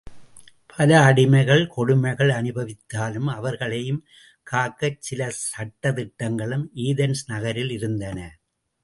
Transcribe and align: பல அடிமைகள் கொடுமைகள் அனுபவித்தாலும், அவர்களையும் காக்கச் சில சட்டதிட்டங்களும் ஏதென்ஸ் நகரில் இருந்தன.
பல 0.67 0.99
அடிமைகள் 0.99 1.67
கொடுமைகள் 1.67 2.29
அனுபவித்தாலும், 2.29 3.29
அவர்களையும் 3.35 4.01
காக்கச் 4.51 4.97
சில 4.99 5.31
சட்டதிட்டங்களும் 5.43 6.65
ஏதென்ஸ் 6.75 7.23
நகரில் 7.25 7.69
இருந்தன. 7.69 8.19